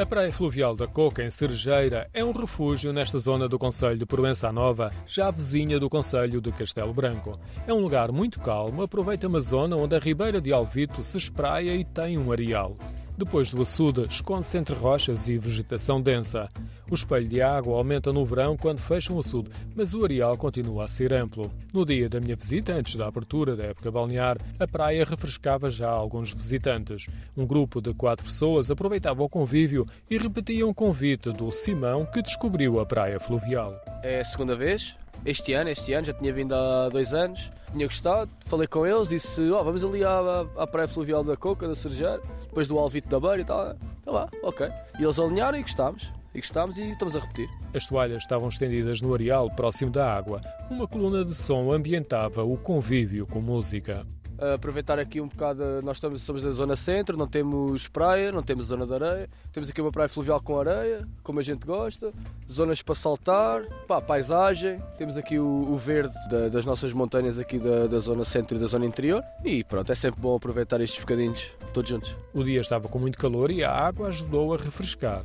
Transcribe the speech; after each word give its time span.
A 0.00 0.06
Praia 0.06 0.32
Fluvial 0.32 0.74
da 0.74 0.86
Coca, 0.86 1.22
em 1.22 1.28
Cerejeira, 1.28 2.08
é 2.14 2.24
um 2.24 2.32
refúgio 2.32 2.90
nesta 2.90 3.18
zona 3.18 3.46
do 3.46 3.58
Conselho 3.58 3.98
de 3.98 4.06
Provença 4.06 4.50
Nova, 4.50 4.90
já 5.06 5.30
vizinha 5.30 5.78
do 5.78 5.90
Conselho 5.90 6.40
de 6.40 6.50
Castelo 6.52 6.94
Branco. 6.94 7.38
É 7.66 7.74
um 7.74 7.80
lugar 7.80 8.10
muito 8.10 8.40
calmo, 8.40 8.80
aproveita 8.80 9.28
uma 9.28 9.40
zona 9.40 9.76
onde 9.76 9.94
a 9.94 9.98
Ribeira 9.98 10.40
de 10.40 10.54
Alvito 10.54 11.02
se 11.02 11.18
espraia 11.18 11.76
e 11.76 11.84
tem 11.84 12.16
um 12.16 12.32
areal. 12.32 12.78
Depois 13.20 13.50
do 13.50 13.60
açude, 13.60 14.06
esconde-se 14.08 14.56
entre 14.56 14.74
rochas 14.74 15.28
e 15.28 15.36
vegetação 15.36 16.00
densa. 16.00 16.48
O 16.90 16.94
espelho 16.94 17.28
de 17.28 17.42
água 17.42 17.76
aumenta 17.76 18.10
no 18.14 18.24
verão 18.24 18.56
quando 18.56 18.78
fecha 18.78 19.12
o 19.12 19.18
açude, 19.18 19.50
mas 19.76 19.92
o 19.92 20.02
areal 20.02 20.38
continua 20.38 20.84
a 20.86 20.88
ser 20.88 21.12
amplo. 21.12 21.52
No 21.70 21.84
dia 21.84 22.08
da 22.08 22.18
minha 22.18 22.34
visita, 22.34 22.72
antes 22.72 22.94
da 22.94 23.06
abertura 23.06 23.54
da 23.54 23.64
época 23.64 23.90
balnear, 23.90 24.38
a 24.58 24.66
praia 24.66 25.04
refrescava 25.04 25.70
já 25.70 25.90
alguns 25.90 26.32
visitantes. 26.32 27.08
Um 27.36 27.46
grupo 27.46 27.82
de 27.82 27.92
quatro 27.92 28.24
pessoas 28.24 28.70
aproveitava 28.70 29.22
o 29.22 29.28
convívio 29.28 29.84
e 30.08 30.16
repetia 30.16 30.66
um 30.66 30.72
convite 30.72 31.30
do 31.30 31.52
Simão 31.52 32.06
que 32.06 32.22
descobriu 32.22 32.80
a 32.80 32.86
praia 32.86 33.20
fluvial. 33.20 33.78
É 34.02 34.20
a 34.20 34.24
segunda 34.24 34.56
vez, 34.56 34.96
este 35.24 35.52
ano, 35.52 35.70
este 35.70 35.92
ano, 35.92 36.06
já 36.06 36.12
tinha 36.12 36.32
vindo 36.32 36.54
há 36.54 36.88
dois 36.88 37.12
anos, 37.12 37.50
tinha 37.72 37.86
gostado, 37.86 38.30
falei 38.46 38.66
com 38.66 38.86
eles, 38.86 39.08
disse, 39.08 39.40
oh, 39.50 39.62
vamos 39.62 39.84
ali 39.84 40.04
à, 40.04 40.46
à 40.56 40.66
praia 40.66 40.88
fluvial 40.88 41.22
da 41.22 41.36
Coca, 41.36 41.68
da 41.68 41.74
Cerejeira, 41.74 42.20
depois 42.42 42.66
do 42.66 42.78
Alvito 42.78 43.08
da 43.08 43.20
Beira 43.20 43.40
e 43.42 43.44
tal, 43.44 43.74
tá 44.04 44.10
lá, 44.10 44.28
ok. 44.42 44.68
E 44.98 45.04
eles 45.04 45.18
alinharam 45.18 45.58
e 45.58 45.62
gostámos, 45.62 46.10
e 46.34 46.40
gostámos 46.40 46.78
e 46.78 46.90
estamos 46.90 47.14
a 47.16 47.20
repetir. 47.20 47.48
As 47.74 47.86
toalhas 47.86 48.22
estavam 48.22 48.48
estendidas 48.48 49.00
no 49.00 49.14
areal, 49.14 49.50
próximo 49.50 49.90
da 49.90 50.12
água. 50.12 50.40
Uma 50.70 50.88
coluna 50.88 51.24
de 51.24 51.34
som 51.34 51.72
ambientava 51.72 52.42
o 52.42 52.56
convívio 52.56 53.26
com 53.26 53.40
música 53.40 54.06
aproveitar 54.54 54.98
aqui 54.98 55.20
um 55.20 55.28
bocado. 55.28 55.62
Nós 55.82 55.96
estamos, 55.96 56.22
somos 56.22 56.42
da 56.42 56.50
zona 56.50 56.76
centro, 56.76 57.16
não 57.16 57.26
temos 57.26 57.86
praia, 57.88 58.32
não 58.32 58.42
temos 58.42 58.66
zona 58.66 58.86
de 58.86 58.94
areia. 58.94 59.28
Temos 59.52 59.68
aqui 59.68 59.80
uma 59.80 59.92
praia 59.92 60.08
fluvial 60.08 60.40
com 60.40 60.58
areia, 60.58 61.06
como 61.22 61.38
a 61.40 61.42
gente 61.42 61.66
gosta. 61.66 62.12
Zonas 62.50 62.82
para 62.82 62.94
saltar, 62.94 63.62
pá, 63.86 64.00
paisagem. 64.00 64.82
Temos 64.96 65.16
aqui 65.16 65.38
o, 65.38 65.72
o 65.72 65.76
verde 65.76 66.14
da, 66.30 66.48
das 66.48 66.64
nossas 66.64 66.92
montanhas 66.92 67.38
aqui 67.38 67.58
da, 67.58 67.86
da, 67.86 68.00
zona 68.00 68.24
centro 68.24 68.56
e 68.56 68.60
da 68.60 68.66
zona 68.66 68.86
interior. 68.86 69.22
E 69.44 69.62
pronto, 69.64 69.90
é 69.90 69.94
sempre 69.94 70.20
bom 70.20 70.36
aproveitar 70.36 70.80
estes 70.80 71.00
bocadinhos 71.00 71.52
todos 71.72 71.90
juntos. 71.90 72.16
O 72.32 72.42
dia 72.42 72.60
estava 72.60 72.88
com 72.88 72.98
muito 72.98 73.18
calor 73.18 73.50
e 73.50 73.62
a 73.62 73.70
água 73.70 74.08
ajudou 74.08 74.54
a 74.54 74.56
refrescar. 74.56 75.24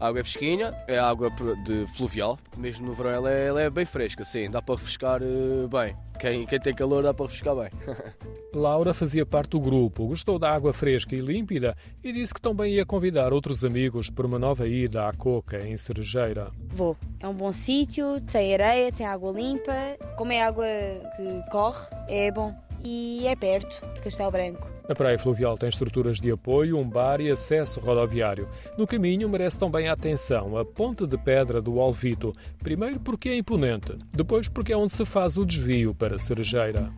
A 0.00 0.08
água 0.08 0.20
é 0.20 0.24
fresquinha, 0.24 0.74
é 0.88 0.98
água 0.98 1.30
de 1.62 1.86
fluvial, 1.88 2.38
mesmo 2.56 2.86
no 2.86 2.94
verão 2.94 3.10
ela 3.10 3.30
é, 3.30 3.46
ela 3.48 3.60
é 3.60 3.68
bem 3.68 3.84
fresca, 3.84 4.24
sim, 4.24 4.50
dá 4.50 4.62
para 4.62 4.74
refrescar 4.74 5.20
uh, 5.22 5.68
bem. 5.68 5.94
Quem, 6.18 6.46
quem 6.46 6.58
tem 6.58 6.74
calor 6.74 7.02
dá 7.02 7.12
para 7.12 7.26
refrescar 7.26 7.54
bem. 7.54 7.70
Laura 8.54 8.94
fazia 8.94 9.26
parte 9.26 9.50
do 9.50 9.60
grupo, 9.60 10.06
gostou 10.06 10.38
da 10.38 10.50
água 10.50 10.72
fresca 10.72 11.14
e 11.14 11.18
límpida 11.18 11.76
e 12.02 12.14
disse 12.14 12.32
que 12.32 12.40
também 12.40 12.74
ia 12.74 12.86
convidar 12.86 13.30
outros 13.34 13.62
amigos 13.62 14.08
para 14.08 14.26
uma 14.26 14.38
nova 14.38 14.66
ida 14.66 15.06
à 15.06 15.12
Coca, 15.12 15.58
em 15.58 15.76
Cerejeira. 15.76 16.50
Vou. 16.68 16.96
É 17.20 17.28
um 17.28 17.34
bom 17.34 17.52
sítio, 17.52 18.22
tem 18.22 18.54
areia, 18.54 18.90
tem 18.90 19.04
água 19.04 19.32
limpa. 19.32 19.72
Como 20.16 20.32
é 20.32 20.42
água 20.42 20.64
que 20.64 21.50
corre, 21.50 21.86
é 22.08 22.30
bom. 22.30 22.54
E 22.84 23.26
é 23.26 23.36
perto 23.36 23.80
de 23.94 24.00
Castelo 24.00 24.30
Branco. 24.30 24.70
A 24.88 24.94
praia 24.94 25.18
fluvial 25.18 25.56
tem 25.56 25.68
estruturas 25.68 26.18
de 26.18 26.32
apoio, 26.32 26.76
um 26.76 26.88
bar 26.88 27.20
e 27.20 27.30
acesso 27.30 27.78
rodoviário. 27.78 28.48
No 28.76 28.86
caminho 28.86 29.28
merece 29.28 29.58
também 29.58 29.88
a 29.88 29.92
atenção 29.92 30.58
a 30.58 30.64
ponte 30.64 31.06
de 31.06 31.16
pedra 31.16 31.62
do 31.62 31.78
Alvito. 31.78 32.32
Primeiro 32.58 32.98
porque 32.98 33.28
é 33.28 33.36
imponente, 33.36 33.96
depois 34.12 34.48
porque 34.48 34.72
é 34.72 34.76
onde 34.76 34.92
se 34.92 35.04
faz 35.04 35.36
o 35.36 35.44
desvio 35.44 35.94
para 35.94 36.18
Cerejeira. 36.18 36.90